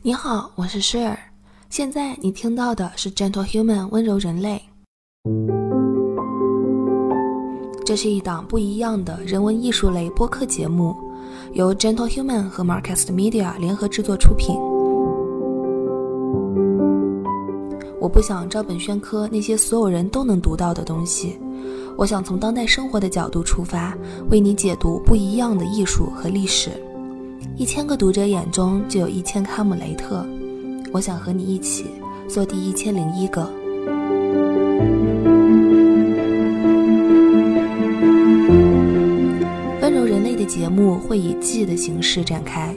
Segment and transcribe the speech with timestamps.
[0.00, 1.18] 你好，我是诗尔。
[1.70, 4.62] 现在你听到的是《Gentle Human》温柔人类。
[7.84, 10.94] 这是一档不一样的人文艺术类播客节目，
[11.52, 14.54] 由 Gentle Human 和 Marcast Media 联合制作出品。
[18.00, 21.36] 我不想照本宣科那些所有人都能读到的东西，
[21.96, 23.98] 我想从当代生活的角度出发，
[24.30, 26.70] 为你解读不一样的艺术和历史。
[27.56, 30.24] 一千个读者眼中就有一千个哈姆雷特，
[30.92, 31.86] 我想和你一起
[32.28, 33.50] 做第一千零一个。
[39.80, 42.74] 温柔人类的节目会以季的形式展开，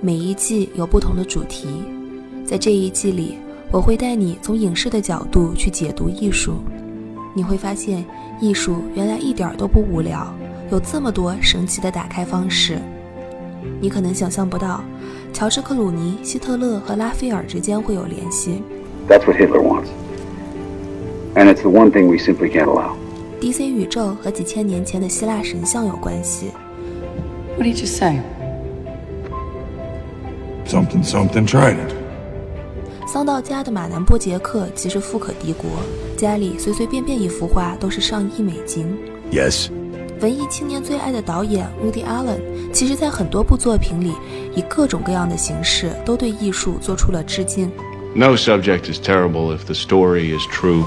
[0.00, 1.68] 每一季有不同的主题。
[2.44, 3.36] 在这一季里，
[3.70, 6.54] 我会带你从影视的角度去解读艺术，
[7.34, 8.04] 你会发现
[8.40, 10.32] 艺术原来一点都不无聊，
[10.70, 12.80] 有这么多神奇的打开方式。
[13.80, 14.82] 你可能想象不到，
[15.32, 18.62] 乔治·克鲁尼、希特勒和拉斐尔之间会有联系。
[19.08, 19.88] That's what Hitler wants,
[21.34, 22.92] and it's the one thing we simply can't allow.
[23.40, 26.52] DC 宇宙和几千年前的希腊神像有关系。
[27.56, 28.20] What did you say?
[30.66, 31.94] Something, something, trident.
[33.06, 35.70] 桑道家的马南波杰克其实富可敌国，
[36.16, 38.86] 家里随随便便一幅画都是上亿美金。
[39.30, 39.68] Yes.
[40.20, 42.40] 文艺青年最爱的导演 Woody Allen，
[42.72, 44.14] 其实在很多部作品里，
[44.54, 47.70] 以各种各样的形式都对艺术做出了致敬。
[48.14, 50.84] No subject is terrible if the story is true,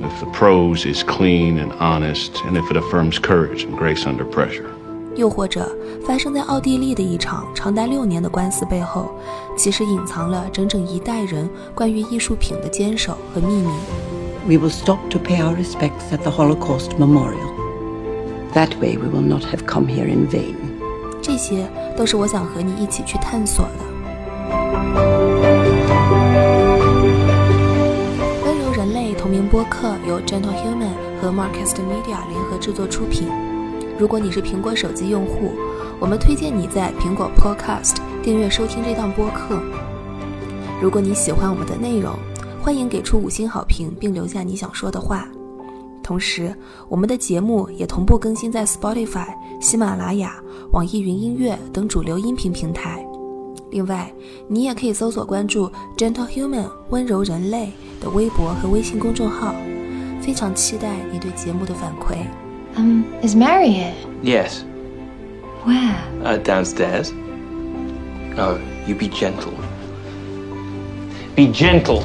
[0.00, 4.24] if the prose is clean and honest, and if it affirms courage and grace under
[4.24, 4.66] pressure.
[5.16, 5.68] 又或者，
[6.06, 9.10] 发生在奥地利的一场长达六年的官司背后，
[9.58, 13.72] 其实隐藏了整整一代人关于艺术品的坚守和秘密。
[14.46, 17.65] We will stop to pay our respects at the Holocaust Memorial.
[18.56, 20.54] That way, we will not have come here in vain.
[21.20, 23.84] 这些都是我想和你一起去探索的。
[28.46, 33.28] 温柔人类同名播客由 Gentle Human 和 Marcast Media 联合制作出品。
[33.98, 35.52] 如果你是苹果手机用户，
[36.00, 39.60] 我们推荐你在苹果 Podcast 订阅收听这档播客。
[40.80, 42.14] 如果你喜欢我们的内容，
[42.62, 45.28] 欢迎给出五星好评，并留下你想说的话。
[46.06, 46.54] 同时，
[46.88, 49.26] 我们的节目也同步更新在 Spotify、
[49.60, 50.40] 喜马拉雅、
[50.70, 53.04] 网易云音乐等主流音频平台。
[53.72, 54.14] 另外，
[54.46, 59.52] 你也可以搜索关注 Gentle Human 温柔人类的微博和微信公众号。
[60.22, 62.18] 非常期待你对节目的反馈。
[62.76, 63.94] Um, is Marriott?
[64.22, 64.60] Yes.
[65.64, 65.96] Where?
[66.22, 67.10] Uh, downstairs.
[68.36, 69.54] No, you be gentle.
[71.34, 72.04] Be gentle.